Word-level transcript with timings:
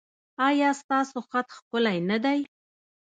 ایا 0.47 0.69
ستاسو 0.81 1.17
خط 1.29 1.47
ښکلی 1.57 1.97
نه 2.09 2.17
دی؟ 2.23 2.39